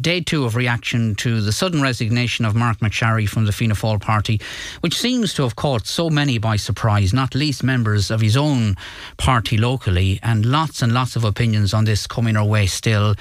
day 0.00 0.20
two 0.20 0.44
of 0.44 0.56
reaction 0.56 1.14
to 1.16 1.40
the 1.40 1.52
sudden 1.52 1.82
resignation 1.82 2.44
of 2.44 2.54
Marc 2.54 2.78
MacSharry 2.78 3.28
from 3.28 3.44
the 3.44 3.52
Fianna 3.52 3.74
Fáil 3.74 4.00
party, 4.00 4.40
which 4.80 4.98
seems 4.98 5.34
to 5.34 5.42
have 5.42 5.56
caught 5.56 5.86
so 5.86 6.08
many 6.08 6.38
by 6.38 6.56
surprise, 6.56 7.12
not 7.12 7.34
least 7.34 7.62
members 7.62 8.10
of 8.10 8.20
his 8.20 8.36
own 8.36 8.76
party 9.16 9.56
locally, 9.56 10.18
and 10.22 10.46
lots 10.46 10.82
and 10.82 10.92
lots 10.92 11.16
of 11.16 11.24
opinions 11.24 11.74
on 11.74 11.84
this 11.84 12.06
coming 12.06 12.36
our 12.36 12.44
way 12.44 12.66
still. 12.66 13.14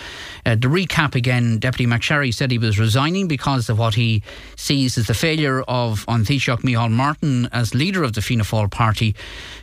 Uh, 0.45 0.55
to 0.55 0.69
recap 0.69 1.15
again, 1.15 1.59
Deputy 1.59 1.85
MacSharry 1.85 2.33
said 2.33 2.51
he 2.51 2.57
was 2.57 2.79
resigning 2.79 3.27
because 3.27 3.69
of 3.69 3.77
what 3.77 3.95
he 3.95 4.23
sees 4.55 4.97
as 4.97 5.07
the 5.07 5.13
failure 5.13 5.61
of 5.67 6.05
An 6.07 6.23
Taoiseach 6.23 6.61
Micheál 6.61 6.91
Martin 6.91 7.47
as 7.51 7.73
leader 7.73 8.03
of 8.03 8.13
the 8.13 8.21
Fianna 8.21 8.43
Fáil 8.43 8.69
party 8.69 9.15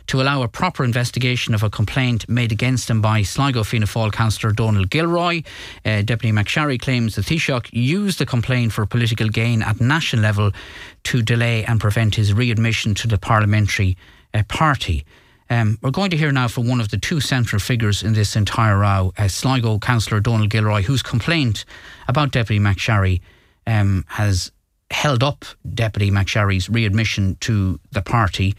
to 0.07 0.21
allow 0.21 0.41
a 0.41 0.47
proper 0.47 0.83
investigation 0.83 1.53
of 1.53 1.63
a 1.63 1.69
complaint 1.69 2.27
made 2.29 2.51
against 2.51 2.89
him 2.89 3.01
by 3.01 3.21
Sligo 3.21 3.63
Fianna 3.63 3.85
Fáil 3.85 4.11
councillor 4.11 4.53
Donald 4.53 4.89
Gilroy. 4.89 5.43
Uh, 5.85 6.01
Deputy 6.01 6.31
MacSharry 6.31 6.79
claims 6.79 7.06
the 7.15 7.21
Taoiseach 7.21 7.69
used 7.71 8.19
the 8.19 8.25
complaint 8.25 8.73
for 8.73 8.85
political 8.85 9.29
gain 9.29 9.61
at 9.61 9.79
national 9.79 10.23
level 10.23 10.51
to 11.03 11.21
delay 11.21 11.63
and 11.65 11.79
prevent 11.79 12.15
his 12.15 12.33
readmission 12.33 12.93
to 12.95 13.07
the 13.07 13.17
parliamentary 13.17 13.97
uh, 14.33 14.43
party. 14.47 15.05
Um, 15.49 15.77
we're 15.81 15.91
going 15.91 16.11
to 16.11 16.17
hear 16.17 16.31
now 16.31 16.47
from 16.47 16.67
one 16.67 16.81
of 16.81 16.89
the 16.89 16.97
two 16.97 17.21
central 17.21 17.59
figures 17.59 18.03
in 18.03 18.13
this 18.13 18.35
entire 18.35 18.77
row, 18.77 19.13
uh, 19.17 19.27
Sligo 19.27 19.79
councillor 19.79 20.19
Donald 20.19 20.49
Gilroy, 20.49 20.81
whose 20.81 21.01
complaint 21.01 21.63
about 22.07 22.31
Deputy 22.31 22.59
MacSharry 22.59 23.21
um, 23.65 24.03
has 24.07 24.51
held 24.91 25.23
up 25.23 25.45
Deputy 25.73 26.11
MacSharry's 26.11 26.69
readmission 26.69 27.37
to 27.41 27.79
the 27.91 28.01
party. 28.01 28.55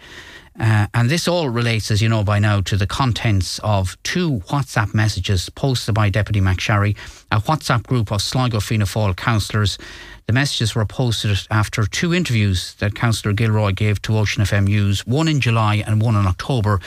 Uh, 0.58 0.86
and 0.92 1.08
this 1.08 1.28
all 1.28 1.48
relates, 1.48 1.90
as 1.90 2.02
you 2.02 2.08
know 2.08 2.24
by 2.24 2.38
now, 2.38 2.60
to 2.60 2.76
the 2.76 2.86
contents 2.86 3.60
of 3.60 3.96
two 4.02 4.40
WhatsApp 4.48 4.92
messages 4.92 5.48
posted 5.50 5.94
by 5.94 6.10
Deputy 6.10 6.40
MacSharry, 6.40 6.96
a 7.30 7.40
WhatsApp 7.40 7.86
group 7.86 8.10
of 8.10 8.20
Sligo 8.20 8.58
Fianna 8.58 8.84
Fáil 8.84 9.16
councillors. 9.16 9.78
The 10.26 10.32
messages 10.34 10.74
were 10.74 10.84
posted 10.84 11.38
after 11.50 11.86
two 11.86 12.12
interviews 12.12 12.74
that 12.80 12.94
Councillor 12.94 13.32
Gilroy 13.32 13.72
gave 13.72 14.02
to 14.02 14.18
Ocean 14.18 14.42
FM 14.42 14.64
News, 14.64 15.06
one 15.06 15.26
in 15.26 15.40
July 15.40 15.76
and 15.86 16.02
one 16.02 16.16
in 16.16 16.26
October, 16.26 16.80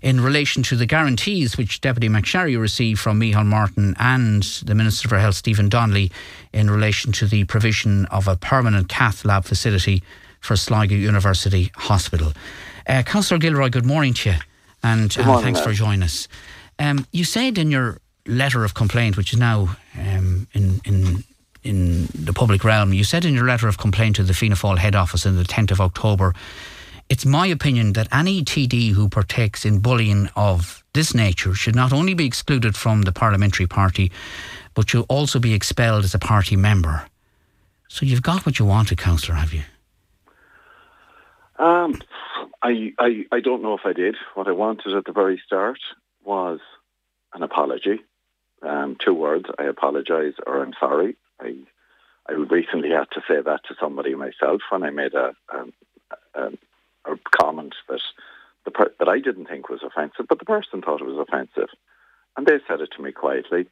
in 0.00 0.20
relation 0.20 0.64
to 0.64 0.76
the 0.76 0.86
guarantees 0.86 1.56
which 1.56 1.80
Deputy 1.80 2.08
MacSharry 2.08 2.58
received 2.58 2.98
from 2.98 3.20
Micheál 3.20 3.46
Martin 3.46 3.94
and 4.00 4.42
the 4.64 4.74
Minister 4.74 5.08
for 5.08 5.18
Health, 5.18 5.36
Stephen 5.36 5.68
Donnelly, 5.68 6.10
in 6.52 6.70
relation 6.70 7.12
to 7.12 7.26
the 7.26 7.44
provision 7.44 8.06
of 8.06 8.26
a 8.26 8.36
permanent 8.36 8.88
cath 8.88 9.24
lab 9.24 9.44
facility 9.44 10.02
for 10.42 10.56
Sligo 10.56 10.94
University 10.94 11.72
Hospital. 11.76 12.32
Uh, 12.86 13.02
Councillor 13.02 13.38
Gilroy, 13.38 13.70
good 13.70 13.86
morning 13.86 14.12
to 14.12 14.30
you, 14.30 14.36
and 14.82 15.16
uh, 15.18 15.24
morning, 15.24 15.44
thanks 15.44 15.60
man. 15.60 15.68
for 15.68 15.72
joining 15.72 16.02
us. 16.02 16.28
Um, 16.78 17.06
you 17.12 17.24
said 17.24 17.56
in 17.56 17.70
your 17.70 17.98
letter 18.26 18.64
of 18.64 18.74
complaint, 18.74 19.16
which 19.16 19.32
is 19.32 19.38
now 19.38 19.76
um, 19.98 20.48
in 20.52 20.80
in 20.84 21.24
in 21.62 22.08
the 22.12 22.32
public 22.32 22.64
realm, 22.64 22.92
you 22.92 23.04
said 23.04 23.24
in 23.24 23.34
your 23.34 23.46
letter 23.46 23.68
of 23.68 23.78
complaint 23.78 24.16
to 24.16 24.24
the 24.24 24.34
Fianna 24.34 24.56
Fáil 24.56 24.78
head 24.78 24.96
office 24.96 25.24
on 25.24 25.36
the 25.36 25.44
10th 25.44 25.70
of 25.70 25.80
October, 25.80 26.34
it's 27.08 27.24
my 27.24 27.46
opinion 27.46 27.92
that 27.92 28.08
any 28.10 28.42
TD 28.42 28.90
who 28.90 29.08
partakes 29.08 29.64
in 29.64 29.78
bullying 29.78 30.28
of 30.34 30.82
this 30.92 31.14
nature 31.14 31.54
should 31.54 31.76
not 31.76 31.92
only 31.92 32.14
be 32.14 32.26
excluded 32.26 32.76
from 32.76 33.02
the 33.02 33.12
parliamentary 33.12 33.68
party, 33.68 34.10
but 34.74 34.90
should 34.90 35.04
also 35.08 35.38
be 35.38 35.54
expelled 35.54 36.02
as 36.02 36.14
a 36.14 36.18
party 36.18 36.56
member. 36.56 37.06
So 37.86 38.06
you've 38.06 38.22
got 38.22 38.44
what 38.44 38.58
you 38.58 38.64
wanted, 38.64 38.98
councillor, 38.98 39.36
have 39.36 39.52
you? 39.52 39.62
Um, 41.62 42.00
I, 42.60 42.92
I, 42.98 43.24
I 43.30 43.40
don't 43.40 43.62
know 43.62 43.74
if 43.74 43.86
I 43.86 43.92
did. 43.92 44.16
What 44.34 44.48
I 44.48 44.52
wanted 44.52 44.96
at 44.96 45.04
the 45.04 45.12
very 45.12 45.40
start 45.46 45.78
was 46.24 46.58
an 47.34 47.44
apology. 47.44 48.00
Um, 48.62 48.96
two 49.04 49.14
words, 49.14 49.46
I 49.58 49.64
apologise 49.64 50.34
or 50.44 50.60
I'm 50.62 50.74
sorry. 50.80 51.16
I, 51.40 51.54
I 52.28 52.32
recently 52.32 52.90
had 52.90 53.10
to 53.12 53.22
say 53.28 53.40
that 53.40 53.60
to 53.68 53.76
somebody 53.80 54.14
myself 54.16 54.60
when 54.70 54.82
I 54.82 54.90
made 54.90 55.14
a, 55.14 55.34
a, 55.52 56.40
a, 56.40 56.50
a 57.06 57.16
comment 57.40 57.74
that 57.88 58.00
the 58.64 58.72
per- 58.72 58.94
that 58.98 59.08
I 59.08 59.20
didn't 59.20 59.46
think 59.46 59.68
was 59.68 59.82
offensive, 59.84 60.26
but 60.28 60.40
the 60.40 60.44
person 60.44 60.82
thought 60.82 61.00
it 61.00 61.06
was 61.06 61.18
offensive, 61.28 61.68
and 62.36 62.46
they 62.46 62.58
said 62.68 62.80
it 62.80 62.90
to 62.96 63.02
me 63.02 63.12
quietly 63.12 63.66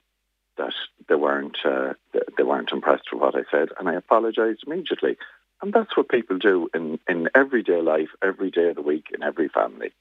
that 0.58 0.74
they 1.08 1.14
weren't 1.14 1.58
uh, 1.64 1.94
they 2.36 2.42
weren't 2.42 2.72
impressed 2.72 3.12
with 3.12 3.22
what 3.22 3.36
I 3.36 3.42
said, 3.50 3.68
and 3.78 3.88
I 3.88 3.94
apologised 3.94 4.64
immediately. 4.66 5.16
And 5.62 5.72
that's 5.72 5.97
what 5.97 6.09
people 6.09 6.38
do 6.38 6.69
in, 6.75 6.98
in 7.09 7.28
everyday 7.34 7.82
life, 7.82 8.09
every 8.22 8.50
day 8.50 8.69
of 8.71 8.76
the 8.76 8.82
week, 8.82 9.09
in 9.12 9.22
every 9.22 9.48
family. 9.48 9.93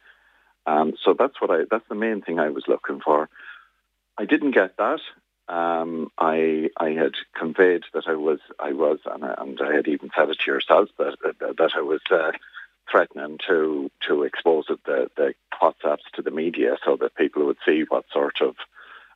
Um, 0.65 0.93
so 1.03 1.15
that's 1.17 1.41
what 1.41 1.51
I 1.51 1.63
that's 1.69 1.87
the 1.89 1.95
main 1.95 2.21
thing 2.21 2.39
I 2.39 2.49
was 2.49 2.67
looking 2.67 2.99
for. 2.99 3.29
I 4.17 4.25
didn't 4.25 4.51
get 4.51 4.77
that. 4.77 4.99
Um, 5.47 6.11
I 6.17 6.69
I 6.77 6.91
had 6.91 7.13
conveyed 7.35 7.83
that 7.93 8.07
I 8.07 8.15
was 8.15 8.39
I 8.59 8.73
was 8.73 8.99
and 9.05 9.25
I, 9.25 9.35
and 9.39 9.59
I 9.61 9.73
had 9.73 9.87
even 9.87 10.11
said 10.15 10.29
it 10.29 10.39
to 10.39 10.51
yourself 10.51 10.89
that 10.97 11.17
that, 11.23 11.57
that 11.57 11.71
I 11.75 11.81
was 11.81 12.01
uh, 12.11 12.31
threatening 12.91 13.39
to 13.47 13.89
to 14.07 14.23
expose 14.23 14.65
it, 14.69 14.79
the 14.85 15.09
the 15.15 15.33
WhatsApps 15.59 16.11
to 16.13 16.21
the 16.21 16.31
media 16.31 16.77
so 16.85 16.97
that 16.97 17.15
people 17.15 17.45
would 17.45 17.57
see 17.65 17.85
what 17.87 18.05
sort 18.13 18.41
of 18.41 18.55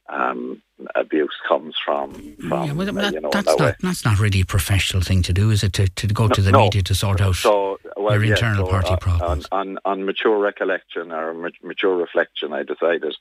um, 0.09 0.62
abuse 0.96 1.36
comes 1.47 1.75
from. 1.84 2.14
from 2.47 2.66
yeah, 2.66 2.74
well, 2.74 2.90
uh, 2.90 2.91
that, 2.94 3.14
you 3.14 3.22
know, 3.22 3.30
that's 3.31 3.56
that 3.56 3.59
not 3.59 3.75
that's 3.81 4.06
not 4.06 4.19
really 4.19 4.41
a 4.41 4.46
professional 4.46 5.02
thing 5.02 5.22
to 5.24 5.34
do, 5.34 5.50
is 5.50 5.64
it? 5.64 5.74
To, 5.74 5.88
to 5.88 6.08
go 6.08 6.28
to 6.28 6.41
the 6.41 6.52
No. 6.52 6.64
media 6.66 6.81
to 6.84 6.96
sort 6.96 7.22
out 7.22 7.36
So, 7.36 7.80
well, 7.96 8.16
your 8.16 8.25
yeah, 8.25 8.31
internal 8.31 8.66
so, 8.66 8.72
party 8.72 8.94
uh, 8.94 8.97
problems. 8.97 9.47
On, 9.52 9.78
on, 9.78 9.80
on 9.86 10.06
mature 10.06 10.38
recollection 10.40 11.12
or 11.12 11.34
mature 11.63 11.96
reflection, 11.96 12.53
I 12.53 12.63
decided 12.63 13.16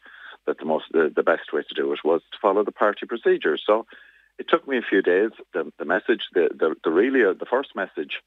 that 0.47 0.59
the 0.59 0.65
most 0.65 0.87
the, 0.93 1.13
the 1.15 1.23
best 1.23 1.53
way 1.53 1.63
to 1.63 1.75
do 1.75 1.93
it 1.93 2.01
was 2.05 2.21
to 2.33 2.39
follow 2.41 2.65
the 2.65 2.73
party 2.73 3.07
procedures. 3.07 3.63
So 3.65 3.87
it 4.39 4.49
took 4.49 4.67
me 4.67 4.77
a 4.79 4.83
few 4.83 5.03
days. 5.03 5.31
The, 5.53 5.73
the 5.79 5.85
message, 5.85 6.23
the, 6.35 6.49
the, 6.53 6.75
the 6.83 6.91
really 6.91 7.25
uh, 7.25 7.35
the 7.35 7.47
first 7.47 7.77
message, 7.77 8.21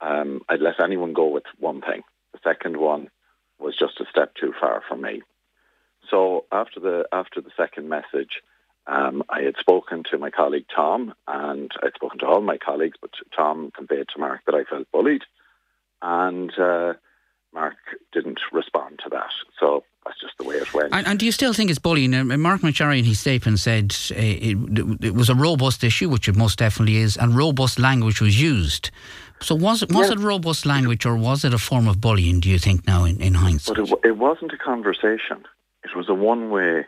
um, 0.00 0.40
I'd 0.48 0.60
let 0.60 0.80
anyone 0.80 1.12
go 1.12 1.26
with 1.26 1.44
one 1.58 1.82
thing. 1.82 2.02
The 2.32 2.40
second 2.42 2.78
one 2.78 3.10
was 3.58 3.76
just 3.76 4.00
a 4.00 4.06
step 4.10 4.34
too 4.34 4.54
far 4.58 4.82
for 4.88 4.96
me. 4.96 5.22
So 6.12 6.44
after 6.52 6.78
the 6.78 7.08
after 7.10 7.40
the 7.40 7.50
second 7.56 7.88
message, 7.88 8.42
um, 8.86 9.22
I 9.30 9.40
had 9.40 9.56
spoken 9.58 10.02
to 10.10 10.18
my 10.18 10.30
colleague 10.30 10.66
Tom, 10.74 11.14
and 11.26 11.72
I'd 11.82 11.94
spoken 11.94 12.18
to 12.18 12.26
all 12.26 12.42
my 12.42 12.58
colleagues, 12.58 12.98
but 13.00 13.10
Tom 13.34 13.72
conveyed 13.74 14.06
to 14.12 14.20
Marc 14.20 14.42
that 14.44 14.54
I 14.54 14.64
felt 14.64 14.92
bullied, 14.92 15.22
and 16.02 16.52
uh, 16.58 16.92
Marc 17.54 17.78
didn't 18.12 18.40
respond 18.52 19.00
to 19.04 19.10
that. 19.10 19.30
So 19.58 19.84
that's 20.04 20.20
just 20.20 20.36
the 20.38 20.44
way 20.44 20.56
it 20.56 20.74
went. 20.74 20.92
And, 20.92 21.06
and 21.06 21.18
do 21.18 21.24
you 21.24 21.32
still 21.32 21.54
think 21.54 21.70
it's 21.70 21.78
bullying? 21.78 22.12
Uh, 22.12 22.24
Marc 22.36 22.60
MacSharry 22.60 22.98
in 22.98 23.06
his 23.06 23.20
statement 23.20 23.58
said 23.58 23.96
uh, 24.10 24.16
it, 24.16 24.58
it 25.00 25.14
was 25.14 25.30
a 25.30 25.34
robust 25.34 25.82
issue, 25.82 26.10
which 26.10 26.28
it 26.28 26.36
most 26.36 26.58
definitely 26.58 26.98
is, 26.98 27.16
and 27.16 27.34
robust 27.34 27.78
language 27.78 28.20
was 28.20 28.38
used. 28.38 28.90
So 29.40 29.54
was 29.54 29.82
it 29.82 29.90
was 29.90 30.10
it 30.10 30.18
robust 30.18 30.66
language 30.66 31.06
or 31.06 31.16
was 31.16 31.44
it 31.44 31.54
a 31.54 31.58
form 31.58 31.88
of 31.88 32.00
bullying? 32.00 32.38
Do 32.38 32.50
you 32.50 32.58
think 32.58 32.86
now 32.86 33.04
in, 33.04 33.20
in 33.20 33.34
hindsight? 33.34 33.76
But 33.76 33.88
it, 33.88 34.10
it 34.10 34.16
wasn't 34.18 34.52
a 34.52 34.58
conversation. 34.58 35.46
It 35.84 35.96
was 35.96 36.08
a 36.08 36.14
one-way 36.14 36.86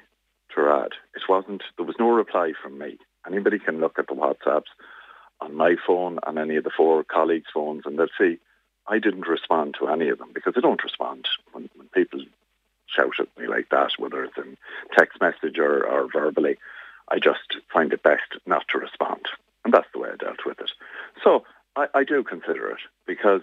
tirade. 0.55 0.93
It 1.15 1.22
wasn't. 1.28 1.62
There 1.77 1.87
was 1.87 1.97
no 1.99 2.10
reply 2.10 2.53
from 2.62 2.78
me. 2.78 2.99
Anybody 3.27 3.59
can 3.59 3.81
look 3.81 3.99
at 3.99 4.06
the 4.06 4.15
WhatsApps 4.15 4.71
on 5.41 5.55
my 5.55 5.77
phone 5.87 6.19
and 6.27 6.38
any 6.38 6.56
of 6.56 6.65
the 6.65 6.71
four 6.71 7.05
colleagues' 7.05 7.50
phones, 7.53 7.82
and 7.84 7.99
they'll 7.99 8.06
see 8.19 8.38
I 8.87 8.99
didn't 8.99 9.28
respond 9.28 9.77
to 9.78 9.88
any 9.88 10.09
of 10.09 10.19
them 10.19 10.31
because 10.34 10.55
I 10.56 10.60
don't 10.60 10.82
respond 10.82 11.27
when, 11.53 11.71
when 11.77 11.88
people 11.88 12.21
shout 12.87 13.15
at 13.19 13.28
me 13.38 13.47
like 13.49 13.71
that, 13.71 13.93
whether 13.99 14.22
it's 14.25 14.37
in 14.37 14.56
text 14.97 15.21
message 15.21 15.59
or, 15.59 15.87
or 15.87 16.09
verbally. 16.12 16.59
I 17.09 17.19
just 17.19 17.56
find 17.72 17.93
it 17.93 18.03
best 18.03 18.22
not 18.47 18.66
to 18.69 18.78
respond, 18.78 19.26
and 19.65 19.72
that's 19.72 19.88
the 19.93 19.99
way 19.99 20.11
I 20.12 20.16
dealt 20.16 20.44
with 20.47 20.61
it. 20.61 20.71
So 21.22 21.44
I, 21.76 21.87
I 21.94 22.05
do 22.05 22.22
consider 22.22 22.71
it 22.71 22.78
because, 23.06 23.43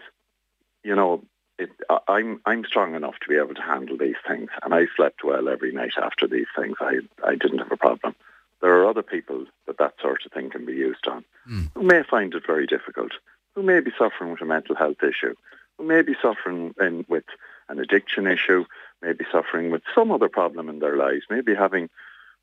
you 0.84 0.96
know, 0.96 1.24
it, 1.62 1.70
I- 1.90 2.00
I'm 2.08 2.42
I'm 2.46 2.66
strong 2.66 2.96
enough 2.96 3.20
to 3.22 3.30
be 3.30 3.38
able 3.38 3.56
to 3.56 3.62
handle 3.62 3.98
these 3.98 4.22
things, 4.28 4.50
and 4.64 4.74
I 4.74 4.88
slept 4.96 5.24
well 5.24 5.48
every 5.48 5.72
night 5.72 5.94
after 6.02 6.28
these 6.28 6.48
things. 6.56 6.76
I 6.82 7.00
I 7.24 7.36
didn't 7.36 7.60
have 7.60 7.72
a 7.72 7.78
problem. 7.78 8.16
There 8.62 8.74
are 8.78 8.88
other 8.88 9.04
people 9.04 9.46
that 9.68 9.78
that 9.78 9.96
sort 10.02 10.26
of 10.26 10.32
thing 10.32 10.50
can 10.50 10.66
be 10.66 10.74
used 10.74 11.08
on, 11.08 11.24
hmm. 11.46 11.66
who 11.74 11.84
may 11.84 12.04
find 12.04 12.34
it 12.34 12.46
very 12.46 12.68
difficult, 12.68 13.12
who 13.56 13.64
may 13.64 13.80
be 13.80 13.92
suffering 13.98 14.32
with 14.32 14.42
a 14.42 14.46
mental 14.46 14.76
health 14.76 15.02
issue, 15.04 15.36
who 15.78 15.86
may 15.86 16.02
be 16.02 16.16
suffering 16.22 16.74
in, 16.80 17.06
with 17.08 17.26
an 17.70 17.80
addiction 17.80 18.28
issue, 18.28 18.66
may 19.02 19.14
be 19.14 19.26
suffering 19.32 19.72
with 19.72 19.82
some 19.96 20.12
other 20.12 20.30
problem 20.30 20.70
in 20.70 20.80
their 20.80 20.96
lives, 20.96 21.24
maybe 21.30 21.56
having 21.56 21.90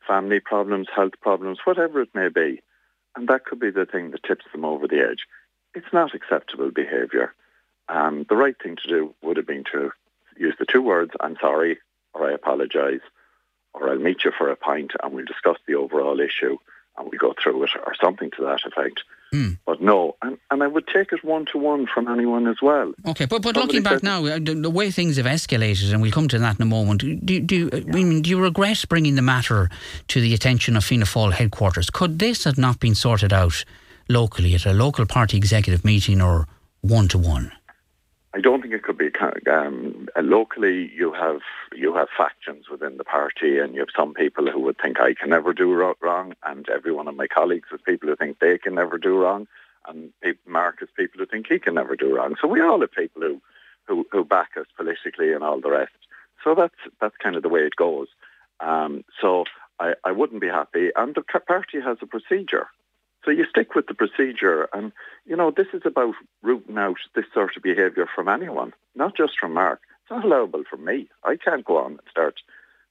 family 0.07 0.41
problems, 0.41 0.89
health 0.95 1.15
problems, 1.21 1.59
whatever 1.65 2.01
it 2.01 2.15
may 2.15 2.29
be, 2.29 2.61
and 3.15 3.29
that 3.29 3.45
could 3.45 3.61
be 3.61 3.71
the 3.71 3.87
thing 3.87 4.11
that 4.11 4.23
tips 4.23 4.47
them 4.53 4.65
over 4.65 4.89
the 4.89 5.01
edge. 5.01 5.27
It's 5.75 5.93
not 5.93 6.15
acceptable 6.15 6.71
behaviour. 6.71 7.35
Um, 7.89 8.27
the 8.29 8.37
right 8.37 8.57
thing 8.63 8.77
to 8.77 8.89
do 8.89 9.15
would 9.23 9.37
have 9.37 9.47
been 9.47 9.65
to 9.73 9.93
use 10.37 10.55
the 10.59 10.67
two 10.67 10.83
words, 10.83 11.13
I'm 11.21 11.37
sorry, 11.41 11.79
or 12.15 12.31
I 12.31 12.35
apologise, 12.35 13.01
or 13.75 13.91
I'll 13.91 13.99
meet 13.99 14.25
you 14.25 14.33
for 14.37 14.51
a 14.51 14.57
pint 14.57 14.93
and 15.03 15.13
we'll 15.13 15.25
discuss 15.25 15.57
the 15.67 15.75
overall 15.75 16.21
issue 16.21 16.59
and 16.99 17.09
we'll 17.11 17.19
go 17.19 17.35
through 17.41 17.63
it, 17.63 17.71
or 17.87 17.95
something 17.95 18.31
to 18.33 18.43
that 18.45 18.65
effect. 18.67 19.05
Hmm. 19.31 19.53
But 19.67 19.81
no, 19.81 20.17
and, 20.23 20.39
and 20.51 20.63
I 20.63 20.67
would 20.67 20.87
take 20.87 21.13
it 21.13 21.23
one 21.23 21.47
to 21.53 21.59
one 21.59 21.87
from 21.87 22.09
anyone 22.09 22.49
as 22.49 22.57
well. 22.63 22.93
Okay, 23.07 23.27
but 23.27 23.43
but 23.43 23.57
looking 23.57 23.83
back 23.83 24.03
now, 24.03 24.25
uh, 24.25 24.39
the, 24.39 24.55
the, 24.55 24.71
way 24.71 24.91
things 24.91 25.17
have 25.17 25.27
escalated, 25.27 25.93
and 25.93 26.01
we'll 26.01 26.11
come 26.11 26.29
to 26.29 26.39
that 26.39 26.57
in 26.57 26.63
a 26.63 26.67
moment. 26.67 27.03
Do 27.25 27.41
do 27.41 27.71
yeah. 27.73 27.79
I 27.79 27.81
mean, 27.81 28.23
do 28.23 28.31
you 28.31 28.41
regret 28.41 28.85
bringing 28.89 29.17
the 29.17 29.23
matter 29.23 29.69
to 30.09 30.21
the 30.21 30.35
attention 30.35 30.77
of 30.77 30.85
Fianna 30.85 31.05
Fáil 31.05 31.33
headquarters? 31.33 31.91
Could 31.91 32.19
this 32.19 32.45
have 32.45 32.59
not 32.59 32.81
been 32.81 32.95
sorted 32.95 33.33
out 33.33 33.65
locally 34.09 34.55
at 34.55 34.67
a 34.67 34.73
local 34.73 35.05
party 35.05 35.37
executive 35.37 35.85
meeting 35.85 36.23
or 36.23 36.49
one 36.81 37.07
to 37.09 37.19
one? 37.19 37.53
I 38.39 38.41
don't 38.41 38.63
think 38.63 38.73
it 38.73 38.85
could 38.85 38.97
be 38.97 39.11
um, 39.51 40.09
uh, 40.17 40.23
locally. 40.23 40.91
You 40.95 41.13
have 41.13 41.41
you 41.75 41.95
have 41.95 42.09
factions 42.17 42.71
within 42.71 42.97
the 42.97 43.05
party, 43.05 43.59
and 43.59 43.75
you 43.75 43.81
have 43.81 43.89
some 43.95 44.15
people 44.15 44.51
who 44.51 44.61
would 44.61 44.79
think 44.79 45.01
I 45.01 45.13
can 45.15 45.31
never 45.31 45.53
do 45.53 45.75
wrong, 45.75 46.35
and 46.45 46.67
every 46.69 46.93
one 46.93 47.09
of 47.09 47.17
my 47.17 47.27
colleagues 47.27 47.69
is 47.73 47.81
people 47.85 48.09
who 48.09 48.17
think 48.17 48.39
they 48.39 48.57
can 48.57 48.75
never 48.77 48.97
do 48.97 49.19
wrong 49.19 49.49
and 49.89 50.13
Marc 50.47 50.81
has 50.81 50.89
people 50.97 51.19
who 51.19 51.27
think 51.27 51.47
he 51.49 51.59
can 51.59 51.75
never 51.75 51.97
do 51.97 52.15
wrong. 52.15 52.37
So 52.41 52.49
we 52.49 52.61
all 52.61 52.81
have 52.81 52.93
people 52.93 53.23
who, 53.23 53.41
who, 53.87 54.07
who 54.13 54.25
back 54.25 54.51
us 54.57 54.67
politically 54.77 55.33
and 55.33 55.43
all 55.43 55.61
the 55.61 55.71
rest. 55.71 55.93
So 56.45 56.55
that's 56.55 56.75
that's 57.01 57.17
kind 57.17 57.37
of 57.37 57.43
the 57.43 57.49
way 57.49 57.61
it 57.61 57.77
goes. 57.77 58.09
Um, 58.61 59.05
so 59.21 59.45
I, 59.81 59.95
I 60.05 60.13
wouldn't 60.13 60.41
be 60.41 60.49
happy. 60.49 60.91
And 60.95 61.15
the 61.15 61.23
party 61.23 61.81
has 61.81 61.99
a 62.01 62.07
procedure. 62.07 62.69
So 63.29 63.33
you 63.33 63.45
stick 63.45 63.75
with 63.75 63.89
the 63.89 63.95
procedure. 63.95 64.71
And, 64.73 64.91
you 65.27 65.37
know, 65.37 65.53
this 65.55 65.67
is 65.75 65.83
about 65.85 66.15
rooting 66.43 66.79
out 66.79 66.97
this 67.15 67.27
sort 67.35 67.59
of 67.59 67.63
behaviour 67.63 68.07
from 68.15 68.27
anyone, 68.27 68.73
not 68.95 69.15
just 69.15 69.39
from 69.39 69.53
Marc. 69.53 69.81
It's 70.01 70.11
not 70.11 70.25
allowable 70.25 70.63
for 70.71 70.79
me. 70.79 71.11
I 71.25 71.37
can't 71.37 71.63
go 71.63 71.77
on 71.77 71.93
and 71.93 72.01
start 72.11 72.37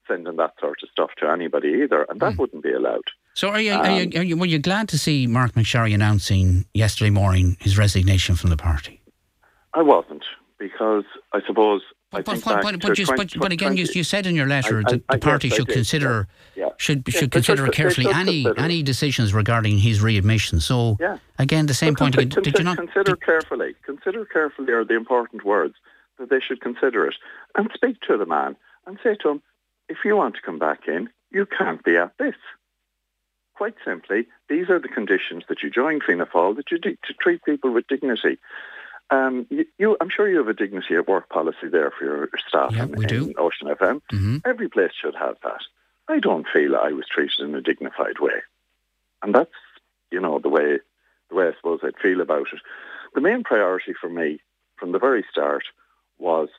sending 0.07 0.35
that 0.35 0.53
sort 0.59 0.83
of 0.83 0.89
stuff 0.91 1.09
to 1.21 1.27
anybody 1.27 1.69
either. 1.81 2.05
And 2.07 2.19
that 2.19 2.33
mm. 2.33 2.37
wouldn't 2.37 2.61
be 2.61 2.71
allowed. 2.71 3.05
So 3.33 3.49
are 3.49 3.59
you, 3.59 3.73
um, 3.73 3.81
are 3.81 3.99
you, 3.99 4.19
are 4.19 4.23
you, 4.23 4.37
were 4.37 4.45
you 4.45 4.59
glad 4.59 4.89
to 4.89 4.99
see 4.99 5.25
Marc 5.25 5.53
MacSharry 5.53 5.95
announcing 5.95 6.65
yesterday 6.71 7.09
morning 7.09 7.57
his 7.59 7.75
resignation 7.75 8.35
from 8.35 8.51
the 8.51 8.57
party? 8.57 9.01
I 9.73 9.81
wasn't 9.81 10.23
because 10.59 11.05
I 11.33 11.39
suppose 11.47 11.81
but, 12.09 12.23
but, 12.23 12.41
but, 12.43 12.61
but, 12.61 12.79
but, 12.79 12.95
20, 12.95 13.39
but, 13.39 13.51
again, 13.51 13.75
you, 13.75 13.85
you, 13.93 14.03
said 14.03 14.25
in 14.25 14.33
your 14.33 14.47
letter 14.47 14.81
I, 14.87 14.93
I, 14.93 15.15
the 15.15 15.19
party 15.19 15.49
should 15.49 15.67
consider 15.67 16.27
yeah. 16.55 16.69
should 16.77 17.03
yeah. 17.05 17.19
should 17.19 17.31
consider 17.31 17.65
should, 17.65 17.73
carefully 17.73 18.07
any 18.07 18.43
consider. 18.43 18.65
any 18.65 18.81
decisions 18.81 19.33
regarding 19.33 19.77
his 19.79 20.01
readmission. 20.01 20.61
So 20.61 20.97
again, 21.37 21.65
the 21.65 21.73
same 21.73 21.95
point. 21.95 22.15
Did 22.15 22.57
you 22.57 22.63
not 22.63 22.77
consider 22.77 23.15
did, 23.15 23.21
carefully? 23.21 23.75
Consider 23.85 24.25
carefully 24.25 24.71
are 24.71 24.85
the 24.85 24.95
important 24.95 25.43
words 25.43 25.75
that 26.17 26.29
they 26.29 26.39
should 26.39 26.61
consider 26.61 27.05
it 27.07 27.15
and 27.55 27.69
speak 27.73 27.99
to 28.07 28.17
the 28.17 28.25
man 28.25 28.55
and 28.85 28.97
say 29.03 29.15
to 29.21 29.29
him, 29.29 29.41
if 29.89 29.97
you 30.05 30.15
want 30.15 30.35
to 30.35 30.41
come 30.41 30.59
back 30.59 30.87
in, 30.87 31.09
you 31.31 31.45
can't 31.45 31.83
be 31.83 31.97
at 31.97 32.17
this. 32.17 32.35
Quite 33.55 33.75
simply, 33.83 34.27
these 34.49 34.69
are 34.69 34.79
the 34.79 34.87
conditions 34.87 35.43
that 35.49 35.63
you 35.63 35.69
join 35.69 35.99
Fianna 35.99 36.25
Fáil, 36.25 36.55
that 36.55 36.71
you 36.71 36.77
to 36.77 37.13
treat 37.19 37.43
people 37.43 37.73
with 37.73 37.87
dignity. 37.87 38.37
Um, 39.09 39.47
you, 39.49 39.65
you, 39.77 39.97
I'm 40.01 40.09
sure 40.09 40.29
you 40.29 40.37
have 40.37 40.47
a 40.47 40.53
dignity 40.53 40.95
at 40.95 41.07
work 41.07 41.29
policy 41.29 41.69
there 41.71 41.91
for 41.91 42.03
your 42.03 42.29
staff 42.47 42.73
yeah, 42.75 42.83
in, 42.83 42.91
we 42.91 43.05
do. 43.05 43.25
in 43.27 43.33
Ocean 43.37 43.67
FM. 43.67 44.01
Mm-hmm. 44.11 44.37
Every 44.45 44.69
place 44.69 44.91
should 44.99 45.15
have 45.15 45.37
that. 45.43 45.61
I 46.09 46.19
don't 46.19 46.47
feel 46.51 46.75
I 46.75 46.91
was 46.91 47.05
treated 47.07 47.39
in 47.39 47.55
a 47.55 47.61
dignified 47.61 48.19
way, 48.19 48.41
and 49.21 49.33
that's 49.33 49.51
you 50.11 50.19
know 50.19 50.39
the 50.39 50.49
way 50.49 50.79
the 51.29 51.35
way 51.35 51.47
I 51.47 51.53
suppose 51.55 51.79
I'd 51.83 51.97
feel 52.01 52.21
about 52.21 52.47
it. 52.53 52.59
The 53.13 53.21
main 53.21 53.43
priority 53.43 53.93
for 53.99 54.09
me 54.09 54.39
from 54.77 54.91
the 54.91 54.99
very 54.99 55.25
start 55.31 55.63
was 56.17 56.49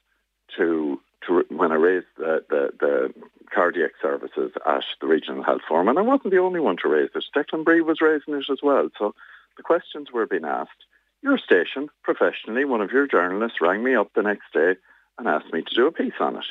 to 0.56 1.00
to 1.26 1.44
when 1.48 1.72
I 1.72 1.76
raised 1.76 2.06
the, 2.16 2.44
the, 2.48 2.70
the 2.78 3.14
cardiac 3.52 3.92
services 4.00 4.52
at 4.66 4.84
the 5.00 5.06
Regional 5.06 5.42
Health 5.42 5.62
Forum, 5.66 5.88
and 5.88 5.98
I 5.98 6.02
wasn't 6.02 6.30
the 6.30 6.38
only 6.38 6.60
one 6.60 6.76
to 6.82 6.88
raise 6.88 7.10
it. 7.14 7.24
Declan 7.34 7.64
Bree 7.64 7.80
was 7.80 8.00
raising 8.00 8.34
it 8.34 8.50
as 8.50 8.60
well. 8.62 8.88
So 8.98 9.14
the 9.56 9.62
questions 9.62 10.12
were 10.12 10.26
being 10.26 10.44
asked. 10.44 10.84
Your 11.22 11.38
station, 11.38 11.88
professionally, 12.02 12.64
one 12.64 12.80
of 12.80 12.92
your 12.92 13.06
journalists 13.06 13.60
rang 13.60 13.82
me 13.82 13.94
up 13.94 14.10
the 14.14 14.22
next 14.22 14.52
day 14.52 14.76
and 15.18 15.26
asked 15.26 15.52
me 15.52 15.62
to 15.62 15.74
do 15.74 15.86
a 15.86 15.92
piece 15.92 16.12
on 16.20 16.36
it. 16.36 16.44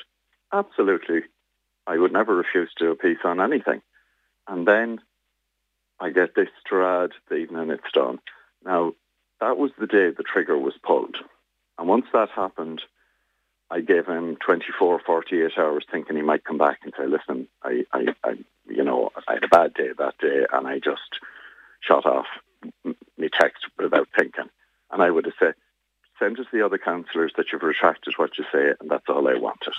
Absolutely. 0.51 1.21
I 1.85 1.97
would 1.97 2.11
never 2.11 2.35
refuse 2.35 2.69
to 2.77 2.85
do 2.85 2.91
a 2.91 2.95
piece 2.95 3.19
on 3.23 3.39
anything. 3.39 3.81
And 4.47 4.67
then 4.67 4.99
I 5.99 6.09
get 6.09 6.35
this 6.35 6.49
tirade 6.69 7.11
the 7.29 7.35
evening 7.35 7.69
it's 7.69 7.91
done. 7.93 8.19
Now, 8.65 8.93
that 9.39 9.57
was 9.57 9.71
the 9.79 9.87
day 9.87 10.09
the 10.09 10.23
trigger 10.23 10.57
was 10.57 10.73
pulled. 10.83 11.15
And 11.77 11.87
once 11.87 12.05
that 12.11 12.29
happened, 12.29 12.81
I 13.69 13.81
gave 13.81 14.05
him 14.05 14.37
24, 14.45 15.01
48 15.05 15.51
hours 15.57 15.85
thinking 15.89 16.15
he 16.15 16.21
might 16.21 16.43
come 16.43 16.57
back 16.57 16.79
and 16.83 16.93
say, 16.97 17.05
listen, 17.05 17.47
I, 17.63 17.85
I, 17.93 18.15
I, 18.23 18.33
you 18.67 18.83
know, 18.83 19.11
I 19.27 19.35
had 19.35 19.43
a 19.43 19.47
bad 19.47 19.73
day 19.73 19.89
that 19.97 20.17
day 20.19 20.45
and 20.51 20.67
I 20.67 20.79
just 20.79 21.19
shot 21.81 22.05
off 22.05 22.25
my 22.83 23.29
text 23.39 23.65
without 23.77 24.07
thinking. 24.17 24.49
And 24.91 25.01
I 25.01 25.11
would 25.11 25.25
have 25.25 25.33
said, 25.39 25.53
send 26.19 26.39
us 26.39 26.45
the 26.51 26.65
other 26.65 26.77
councillors 26.77 27.31
that 27.37 27.47
you've 27.51 27.61
retracted 27.61 28.13
what 28.17 28.37
you 28.37 28.45
say, 28.51 28.73
and 28.79 28.89
that's 28.89 29.05
all 29.07 29.27
I 29.27 29.35
wanted. 29.35 29.73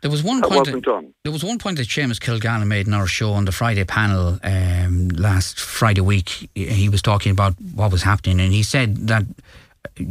There 0.00 0.10
was 0.10 0.22
one 0.22 0.40
that 0.40 0.48
point 0.48 0.60
wasn't 0.60 0.84
that, 0.84 0.90
done. 0.90 1.14
There 1.22 1.32
was 1.32 1.44
one 1.44 1.58
point 1.58 1.78
that 1.78 1.86
Seamus 1.86 2.18
Kilgallen 2.18 2.66
made 2.66 2.86
in 2.86 2.94
our 2.94 3.06
show 3.06 3.32
on 3.32 3.44
the 3.44 3.52
Friday 3.52 3.84
panel 3.84 4.38
um, 4.42 5.08
last 5.08 5.60
Friday 5.60 6.00
week. 6.00 6.50
He 6.54 6.88
was 6.88 7.02
talking 7.02 7.32
about 7.32 7.54
what 7.74 7.92
was 7.92 8.02
happening, 8.02 8.40
and 8.40 8.52
he 8.52 8.62
said 8.62 9.08
that 9.08 9.24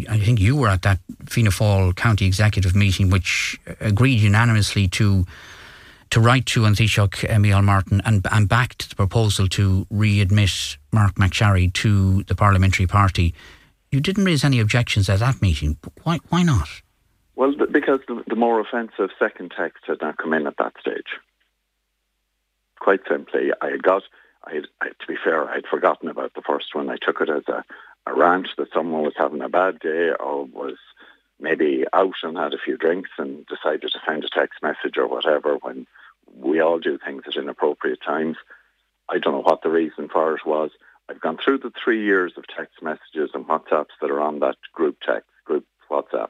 I 0.09 0.19
think 0.19 0.39
you 0.39 0.55
were 0.55 0.69
at 0.69 0.83
that 0.83 0.99
Fianna 1.25 1.49
Fáil 1.49 1.95
county 1.95 2.25
executive 2.25 2.75
meeting, 2.75 3.09
which 3.09 3.59
agreed 3.79 4.19
unanimously 4.19 4.87
to 4.89 5.25
to 6.11 6.19
write 6.19 6.45
to 6.45 6.65
An 6.65 6.73
Taoiseach 6.73 7.27
Micheál 7.27 7.63
Martin 7.63 7.99
and, 8.05 8.25
and 8.31 8.47
backed 8.47 8.87
the 8.89 8.95
proposal 8.95 9.47
to 9.47 9.87
readmit 9.91 10.77
Marc 10.91 11.15
MacSharry 11.15 11.73
to 11.73 12.21
the 12.23 12.35
parliamentary 12.35 12.85
party. 12.85 13.33
You 13.93 14.01
didn't 14.01 14.25
raise 14.25 14.43
any 14.43 14.59
objections 14.59 15.07
at 15.07 15.19
that 15.19 15.39
meeting. 15.39 15.77
Why? 16.01 16.17
Why 16.29 16.41
not? 16.41 16.67
Well, 17.35 17.53
because 17.71 17.99
the, 18.07 18.23
the 18.25 18.35
more 18.35 18.59
offensive 18.59 19.11
second 19.19 19.53
text 19.55 19.83
had 19.85 20.01
not 20.01 20.17
come 20.17 20.33
in 20.33 20.47
at 20.47 20.57
that 20.57 20.73
stage. 20.79 21.19
Quite 22.79 23.01
simply, 23.07 23.51
I 23.61 23.69
had 23.69 23.83
got. 23.83 24.01
I 24.45 24.55
had, 24.55 24.65
to 24.81 25.07
be 25.07 25.15
fair, 25.23 25.47
I 25.47 25.53
had 25.55 25.67
forgotten 25.67 26.09
about 26.09 26.33
the 26.33 26.41
first 26.41 26.73
one. 26.73 26.89
I 26.89 26.97
took 26.97 27.21
it 27.21 27.29
as 27.29 27.47
a 27.47 27.63
a 28.07 28.15
rant 28.15 28.47
that 28.57 28.73
someone 28.73 29.03
was 29.03 29.13
having 29.15 29.41
a 29.41 29.47
bad 29.47 29.79
day 29.79 30.11
or 30.19 30.45
was 30.45 30.77
maybe 31.39 31.85
out 31.93 32.15
and 32.23 32.35
had 32.35 32.53
a 32.53 32.57
few 32.57 32.77
drinks 32.77 33.11
and 33.17 33.45
decided 33.45 33.91
to 33.91 33.99
send 34.07 34.23
a 34.23 34.29
text 34.29 34.61
message 34.63 34.97
or 34.97 35.07
whatever 35.07 35.57
when 35.61 35.85
we 36.35 36.59
all 36.59 36.79
do 36.79 36.97
things 36.97 37.23
at 37.27 37.35
inappropriate 37.35 38.01
times. 38.01 38.37
I 39.07 39.19
don't 39.19 39.33
know 39.33 39.41
what 39.41 39.61
the 39.61 39.69
reason 39.69 40.09
for 40.09 40.35
it 40.35 40.45
was. 40.45 40.71
I've 41.09 41.21
gone 41.21 41.37
through 41.37 41.59
the 41.59 41.71
three 41.83 42.03
years 42.03 42.33
of 42.37 42.47
text 42.47 42.81
messages 42.81 43.31
and 43.33 43.45
WhatsApps 43.47 43.95
that 44.01 44.11
are 44.11 44.21
on 44.21 44.39
that 44.39 44.55
group 44.71 44.97
text, 45.05 45.29
group 45.45 45.65
WhatsApp. 45.89 46.29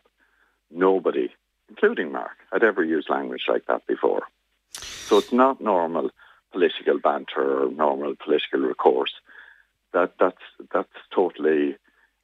Nobody, 0.71 1.29
including 1.69 2.11
Mark, 2.11 2.37
had 2.51 2.63
ever 2.63 2.83
used 2.83 3.09
language 3.09 3.45
like 3.47 3.65
that 3.67 3.85
before. 3.85 4.23
So 4.73 5.17
it's 5.17 5.31
not 5.31 5.61
normal 5.61 6.09
political 6.51 6.99
banter 6.99 7.63
or 7.65 7.71
normal 7.71 8.15
political 8.15 8.61
recourse 8.61 9.13
that 9.93 10.13
that's 10.19 10.41
that's 10.73 10.89
totally 11.13 11.75